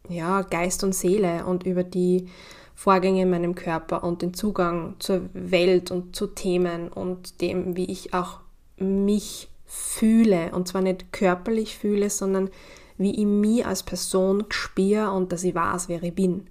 ja, 0.08 0.42
Geist 0.42 0.84
und 0.84 0.94
Seele 0.94 1.44
und 1.46 1.64
über 1.64 1.84
die 1.84 2.28
Vorgänge 2.74 3.22
in 3.22 3.30
meinem 3.30 3.54
Körper 3.54 4.04
und 4.04 4.22
den 4.22 4.34
Zugang 4.34 4.96
zur 4.98 5.22
Welt 5.32 5.90
und 5.90 6.14
zu 6.14 6.26
Themen 6.26 6.88
und 6.88 7.40
dem, 7.40 7.76
wie 7.76 7.90
ich 7.90 8.12
auch 8.12 8.40
mich 8.76 9.48
fühle. 9.64 10.50
Und 10.52 10.68
zwar 10.68 10.82
nicht 10.82 11.12
körperlich 11.12 11.78
fühle, 11.78 12.10
sondern 12.10 12.50
wie 12.98 13.18
ich 13.18 13.26
mich 13.26 13.66
als 13.66 13.82
Person 13.82 14.44
spüre 14.50 15.10
und 15.10 15.32
dass 15.32 15.44
ich 15.44 15.54
weiß, 15.54 15.88
wer 15.88 16.02
ich 16.02 16.14
bin. 16.14 16.46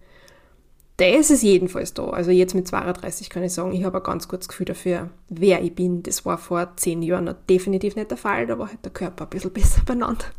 Das 0.98 1.30
ist 1.30 1.44
jedenfalls 1.44 1.94
da. 1.94 2.06
Also 2.10 2.32
jetzt 2.32 2.56
mit 2.56 2.68
32 2.68 3.30
kann 3.30 3.44
ich 3.44 3.54
sagen, 3.54 3.74
ich 3.74 3.84
habe 3.84 3.98
ein 3.98 4.04
ganz 4.04 4.30
gutes 4.30 4.48
Gefühl 4.48 4.66
dafür, 4.66 5.10
wer 5.28 5.62
ich 5.62 5.76
bin. 5.76 6.04
Das 6.04 6.26
war 6.26 6.38
vor 6.38 6.72
zehn 6.78 7.02
Jahren 7.02 7.26
noch 7.26 7.36
definitiv 7.50 7.98
nicht 7.98 8.12
der 8.12 8.18
Fall. 8.18 8.48
Da 8.48 8.58
war 8.58 8.70
halt 8.70 8.84
der 8.86 8.94
Körper 8.94 9.26
ein 9.26 9.30
bisschen 9.30 9.52
besser 9.54 9.82
benannt. 9.86 10.32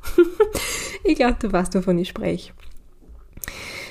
ich 1.05 1.17
glaube, 1.17 1.37
du 1.41 1.53
weißt, 1.53 1.75
wovon 1.75 1.99
ich 1.99 2.09
spreche. 2.09 2.53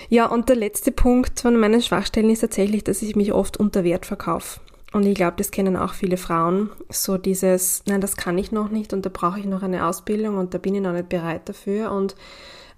Ja, 0.09 0.27
und 0.27 0.49
der 0.49 0.55
letzte 0.55 0.91
Punkt 0.91 1.39
von 1.39 1.57
meinen 1.57 1.81
Schwachstellen 1.81 2.29
ist 2.29 2.41
tatsächlich, 2.41 2.83
dass 2.83 3.01
ich 3.01 3.15
mich 3.15 3.33
oft 3.33 3.57
unter 3.57 3.83
Wert 3.83 4.05
verkaufe. 4.05 4.59
Und 4.91 5.05
ich 5.05 5.15
glaube, 5.15 5.35
das 5.37 5.51
kennen 5.51 5.75
auch 5.75 5.93
viele 5.93 6.17
Frauen. 6.17 6.69
So 6.89 7.17
dieses, 7.17 7.83
nein, 7.85 8.01
das 8.01 8.15
kann 8.15 8.37
ich 8.37 8.51
noch 8.51 8.69
nicht 8.69 8.93
und 8.93 9.05
da 9.05 9.09
brauche 9.11 9.39
ich 9.39 9.45
noch 9.45 9.61
eine 9.61 9.85
Ausbildung 9.85 10.37
und 10.37 10.53
da 10.53 10.57
bin 10.57 10.73
ich 10.73 10.81
noch 10.81 10.93
nicht 10.93 11.09
bereit 11.09 11.49
dafür 11.49 11.91
und 11.91 12.15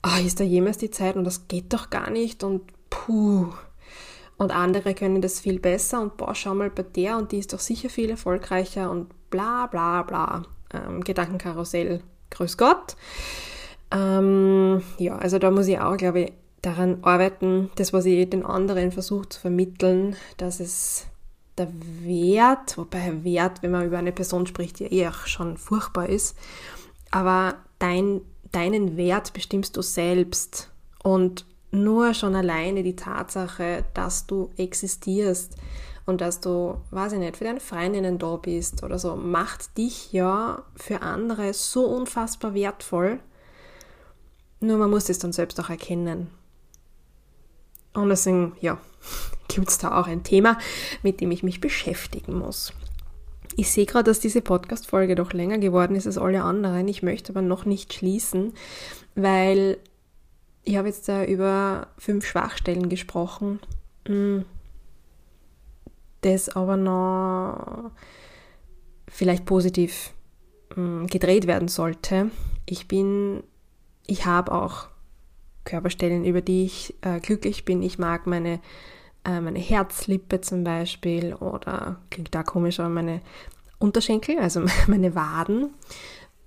oh, 0.03 0.25
ist 0.25 0.39
da 0.39 0.43
jemals 0.43 0.77
die 0.77 0.89
Zeit 0.89 1.15
und 1.15 1.25
das 1.25 1.47
geht 1.47 1.73
doch 1.73 1.89
gar 1.89 2.09
nicht 2.09 2.43
und 2.43 2.61
puh, 2.89 3.49
und 4.37 4.51
andere 4.51 4.93
können 4.93 5.21
das 5.21 5.39
viel 5.39 5.59
besser. 5.59 6.01
Und 6.01 6.17
boah, 6.17 6.35
schau 6.35 6.53
mal 6.53 6.69
bei 6.69 6.83
der 6.83 7.17
und 7.17 7.31
die 7.31 7.39
ist 7.39 7.53
doch 7.53 7.59
sicher 7.59 7.89
viel 7.89 8.09
erfolgreicher. 8.09 8.89
Und 8.91 9.09
bla 9.29 9.67
bla 9.67 10.03
bla. 10.03 10.43
Ähm, 10.73 11.03
Gedankenkarussell, 11.03 12.01
grüß 12.29 12.57
Gott. 12.57 12.95
Ähm, 13.91 14.81
ja, 14.97 15.17
also 15.17 15.39
da 15.39 15.49
muss 15.49 15.67
ich 15.67 15.79
auch, 15.79 15.97
glaube 15.97 16.21
ich, 16.21 16.33
daran 16.61 16.99
arbeiten, 17.03 17.69
das, 17.75 17.93
was 17.93 18.05
ich 18.05 18.29
den 18.29 18.45
anderen 18.45 18.91
versuche 18.91 19.29
zu 19.29 19.39
vermitteln, 19.39 20.15
dass 20.37 20.59
es 20.59 21.07
der 21.57 21.69
Wert, 22.03 22.77
wobei 22.77 23.23
Wert, 23.23 23.63
wenn 23.63 23.71
man 23.71 23.85
über 23.85 23.97
eine 23.97 24.11
Person 24.11 24.45
spricht, 24.45 24.79
ja 24.79 24.91
eh 24.91 25.07
auch 25.07 25.25
schon 25.25 25.57
furchtbar 25.57 26.09
ist, 26.09 26.37
aber 27.09 27.55
dein, 27.79 28.21
deinen 28.51 28.97
Wert 28.97 29.33
bestimmst 29.33 29.77
du 29.77 29.81
selbst. 29.81 30.69
Und 31.03 31.45
nur 31.77 32.13
schon 32.13 32.35
alleine 32.35 32.83
die 32.83 32.95
Tatsache, 32.95 33.85
dass 33.93 34.27
du 34.27 34.49
existierst 34.57 35.55
und 36.05 36.21
dass 36.21 36.39
du, 36.39 36.77
weiß 36.91 37.13
ich 37.13 37.19
nicht, 37.19 37.37
für 37.37 37.43
deine 37.43 37.59
Freundinnen 37.59 38.17
da 38.17 38.37
bist 38.37 38.83
oder 38.83 38.97
so, 38.97 39.15
macht 39.15 39.77
dich 39.77 40.13
ja 40.13 40.63
für 40.75 41.01
andere 41.01 41.53
so 41.53 41.85
unfassbar 41.85 42.53
wertvoll. 42.53 43.19
Nur 44.59 44.77
man 44.77 44.89
muss 44.89 45.09
es 45.09 45.19
dann 45.19 45.33
selbst 45.33 45.59
auch 45.59 45.69
erkennen. 45.69 46.29
Und 47.93 48.09
deswegen, 48.09 48.55
ja, 48.61 48.77
gibt 49.47 49.69
es 49.69 49.77
da 49.77 49.99
auch 49.99 50.07
ein 50.07 50.23
Thema, 50.23 50.57
mit 51.03 51.19
dem 51.19 51.31
ich 51.31 51.43
mich 51.43 51.59
beschäftigen 51.59 52.39
muss. 52.39 52.73
Ich 53.57 53.71
sehe 53.71 53.85
gerade, 53.85 54.05
dass 54.05 54.19
diese 54.19 54.41
Podcast-Folge 54.41 55.15
doch 55.15 55.33
länger 55.33 55.57
geworden 55.57 55.95
ist 55.95 56.05
als 56.05 56.17
alle 56.17 56.43
anderen. 56.43 56.87
Ich 56.87 57.01
möchte 57.01 57.33
aber 57.33 57.41
noch 57.41 57.65
nicht 57.65 57.93
schließen, 57.93 58.53
weil 59.15 59.77
ich 60.67 60.75
habe 60.75 60.89
jetzt 60.89 61.07
da 61.07 61.23
über 61.23 61.87
fünf 61.97 62.25
Schwachstellen 62.25 62.89
gesprochen, 62.89 63.59
hm. 64.05 64.43
das 66.21 66.49
aber 66.49 66.75
noch 66.75 67.91
vielleicht 69.07 69.45
positiv 69.45 70.11
hm, 70.73 71.07
gedreht 71.07 71.47
werden 71.47 71.69
sollte. 71.69 72.31
Ich 72.65 72.89
bin, 72.89 73.43
ich 74.07 74.25
habe 74.25 74.51
auch 74.51 74.87
Körperstellen, 75.63 76.25
über 76.25 76.41
die 76.41 76.65
ich 76.65 76.95
äh, 77.01 77.21
glücklich 77.21 77.63
bin. 77.63 77.81
Ich 77.81 77.97
mag 77.97 78.27
meine, 78.27 78.59
äh, 79.23 79.39
meine 79.39 79.59
Herzlippe 79.59 80.41
zum 80.41 80.65
Beispiel 80.65 81.33
oder 81.33 81.95
klingt 82.09 82.35
da 82.35 82.43
komisch, 82.43 82.81
aber 82.81 82.89
meine 82.89 83.21
Unterschenkel, 83.79 84.37
also 84.37 84.65
meine 84.87 85.15
Waden, 85.15 85.69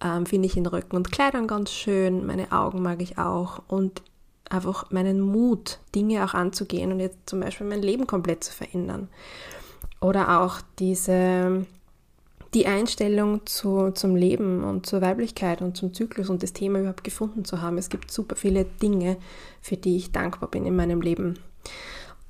ähm, 0.02 0.26
finde 0.26 0.46
ich 0.46 0.58
in 0.58 0.66
Rücken 0.66 0.96
und 0.96 1.10
Kleidern 1.10 1.46
ganz 1.46 1.72
schön. 1.72 2.26
Meine 2.26 2.52
Augen 2.52 2.82
mag 2.82 3.00
ich 3.00 3.16
auch. 3.16 3.62
Und 3.66 4.02
einfach 4.50 4.90
meinen 4.90 5.20
Mut, 5.20 5.78
Dinge 5.94 6.24
auch 6.24 6.34
anzugehen 6.34 6.92
und 6.92 7.00
jetzt 7.00 7.18
zum 7.26 7.40
Beispiel 7.40 7.66
mein 7.66 7.82
Leben 7.82 8.06
komplett 8.06 8.44
zu 8.44 8.52
verändern. 8.52 9.08
Oder 10.00 10.40
auch 10.40 10.60
diese, 10.78 11.66
die 12.52 12.66
Einstellung 12.66 13.46
zu, 13.46 13.92
zum 13.92 14.16
Leben 14.16 14.64
und 14.64 14.86
zur 14.86 15.00
Weiblichkeit 15.00 15.62
und 15.62 15.76
zum 15.76 15.94
Zyklus 15.94 16.28
und 16.28 16.42
das 16.42 16.52
Thema 16.52 16.80
überhaupt 16.80 17.04
gefunden 17.04 17.44
zu 17.44 17.62
haben. 17.62 17.78
Es 17.78 17.88
gibt 17.88 18.10
super 18.10 18.36
viele 18.36 18.64
Dinge, 18.64 19.16
für 19.60 19.76
die 19.76 19.96
ich 19.96 20.12
dankbar 20.12 20.50
bin 20.50 20.66
in 20.66 20.76
meinem 20.76 21.00
Leben. 21.00 21.38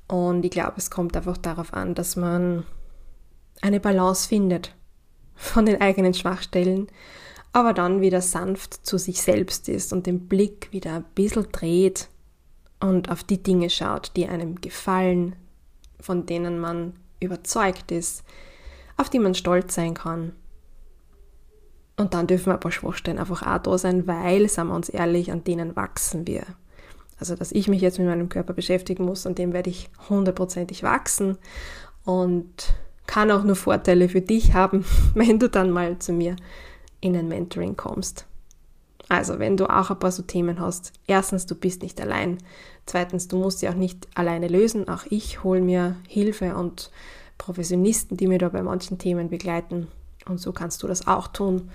Und 0.07 0.45
ich 0.45 0.51
glaube, 0.51 0.73
es 0.77 0.91
kommt 0.91 1.15
einfach 1.15 1.37
darauf 1.37 1.73
an, 1.73 1.95
dass 1.95 2.15
man 2.15 2.65
eine 3.61 3.79
Balance 3.79 4.27
findet 4.27 4.75
von 5.35 5.65
den 5.65 5.79
eigenen 5.81 6.13
Schwachstellen, 6.13 6.87
aber 7.53 7.73
dann 7.73 8.01
wieder 8.01 8.21
sanft 8.21 8.85
zu 8.85 8.97
sich 8.97 9.21
selbst 9.21 9.67
ist 9.67 9.91
und 9.91 10.05
den 10.07 10.27
Blick 10.27 10.69
wieder 10.71 10.95
ein 10.95 11.05
bisschen 11.15 11.47
dreht 11.51 12.09
und 12.79 13.09
auf 13.09 13.23
die 13.23 13.43
Dinge 13.43 13.69
schaut, 13.69 14.11
die 14.15 14.27
einem 14.27 14.61
gefallen, 14.61 15.35
von 15.99 16.25
denen 16.25 16.59
man 16.59 16.93
überzeugt 17.19 17.91
ist, 17.91 18.23
auf 18.97 19.09
die 19.09 19.19
man 19.19 19.35
stolz 19.35 19.75
sein 19.75 19.93
kann. 19.93 20.33
Und 21.97 22.13
dann 22.13 22.25
dürfen 22.25 22.51
ein 22.51 22.59
paar 22.59 22.71
Schwachstellen 22.71 23.19
einfach 23.19 23.43
auch 23.45 23.61
da 23.61 23.77
sein, 23.77 24.07
weil, 24.07 24.49
sagen 24.49 24.69
wir 24.69 24.75
uns 24.75 24.89
ehrlich, 24.89 25.31
an 25.31 25.43
denen 25.43 25.75
wachsen 25.75 26.25
wir. 26.25 26.43
Also, 27.19 27.35
dass 27.35 27.51
ich 27.51 27.67
mich 27.67 27.81
jetzt 27.81 27.99
mit 27.99 28.07
meinem 28.07 28.29
Körper 28.29 28.53
beschäftigen 28.53 29.05
muss, 29.05 29.27
an 29.27 29.35
dem 29.35 29.53
werde 29.53 29.69
ich 29.69 29.89
hundertprozentig 30.09 30.81
wachsen 30.81 31.37
und 32.03 32.73
kann 33.05 33.29
auch 33.29 33.43
nur 33.43 33.55
Vorteile 33.55 34.09
für 34.09 34.21
dich 34.21 34.53
haben, 34.55 34.83
wenn 35.13 35.37
du 35.37 35.47
dann 35.49 35.69
mal 35.69 35.99
zu 35.99 36.13
mir 36.13 36.35
in 37.01 37.15
ein 37.15 37.27
Mentoring 37.27 37.75
kommst. 37.75 38.25
Also, 39.09 39.39
wenn 39.39 39.57
du 39.57 39.65
auch 39.65 39.89
ein 39.89 39.99
paar 39.99 40.11
so 40.11 40.23
Themen 40.23 40.59
hast, 40.59 40.93
erstens, 41.05 41.45
du 41.45 41.55
bist 41.55 41.81
nicht 41.81 41.99
allein. 41.99 42.37
Zweitens, 42.85 43.27
du 43.27 43.37
musst 43.37 43.59
sie 43.59 43.67
auch 43.67 43.73
nicht 43.73 44.07
alleine 44.15 44.47
lösen. 44.47 44.87
Auch 44.87 45.03
ich 45.09 45.43
hole 45.43 45.59
mir 45.59 45.97
Hilfe 46.07 46.55
und 46.55 46.91
Professionisten, 47.37 48.15
die 48.15 48.27
mir 48.27 48.37
da 48.37 48.47
bei 48.47 48.63
manchen 48.63 48.99
Themen 48.99 49.29
begleiten. 49.29 49.87
Und 50.25 50.39
so 50.39 50.53
kannst 50.53 50.81
du 50.81 50.87
das 50.87 51.07
auch 51.07 51.27
tun. 51.27 51.71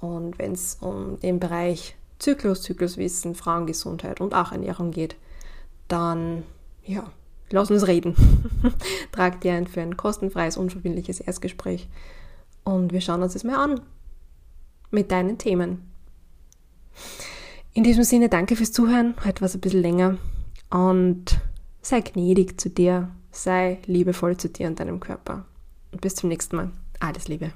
Und 0.00 0.38
wenn 0.38 0.52
es 0.52 0.78
um 0.80 1.20
den 1.20 1.38
Bereich 1.38 1.94
Zyklus, 2.18 2.62
Zykluswissen, 2.62 3.34
Frauengesundheit 3.36 4.20
und 4.20 4.34
auch 4.34 4.50
Ernährung 4.50 4.90
geht, 4.90 5.14
dann 5.86 6.42
ja, 6.84 7.10
lass 7.50 7.70
uns 7.70 7.86
reden. 7.86 8.16
Trag 9.12 9.40
dir 9.42 9.52
ein 9.52 9.66
für 9.66 9.80
ein 9.80 9.96
kostenfreies, 9.96 10.56
unverbindliches 10.56 11.20
Erstgespräch 11.20 11.88
und 12.64 12.92
wir 12.92 13.00
schauen 13.00 13.22
uns 13.22 13.34
das 13.34 13.44
mal 13.44 13.56
an 13.56 13.80
mit 14.90 15.10
deinen 15.10 15.38
Themen. 15.38 15.90
In 17.72 17.84
diesem 17.84 18.04
Sinne, 18.04 18.28
danke 18.28 18.56
fürs 18.56 18.72
Zuhören. 18.72 19.14
Heute 19.24 19.40
war 19.40 19.46
es 19.46 19.54
ein 19.54 19.60
bisschen 19.60 19.82
länger 19.82 20.18
und 20.70 21.40
sei 21.82 22.00
gnädig 22.00 22.60
zu 22.60 22.68
dir, 22.68 23.10
sei 23.30 23.78
liebevoll 23.86 24.36
zu 24.36 24.48
dir 24.48 24.66
und 24.66 24.80
deinem 24.80 25.00
Körper. 25.00 25.46
Und 25.92 26.00
bis 26.00 26.14
zum 26.14 26.28
nächsten 26.28 26.56
Mal. 26.56 26.72
Alles 26.98 27.28
Liebe. 27.28 27.52